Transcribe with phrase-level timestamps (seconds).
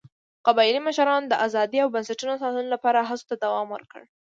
[0.47, 4.01] قبایلي مشرانو د ازادۍ او بنسټونو ساتلو لپاره هڅو ته دوام ورکړ.